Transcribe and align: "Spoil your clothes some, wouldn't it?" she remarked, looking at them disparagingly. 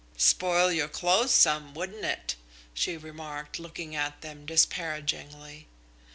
"Spoil 0.17 0.71
your 0.71 0.87
clothes 0.87 1.29
some, 1.31 1.75
wouldn't 1.75 2.03
it?" 2.05 2.33
she 2.73 2.97
remarked, 2.97 3.59
looking 3.59 3.95
at 3.95 4.21
them 4.21 4.47
disparagingly. 4.47 5.67